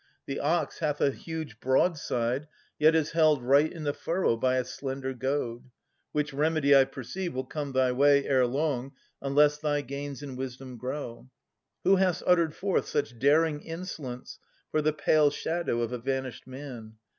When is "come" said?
7.45-7.71